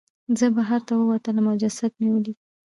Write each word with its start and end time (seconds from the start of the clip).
زه 0.39 0.45
بهر 0.55 0.81
ته 0.87 0.93
ووتلم 0.95 1.45
او 1.51 1.55
جسد 1.63 1.91
مې 1.99 2.07
ولید. 2.11 2.37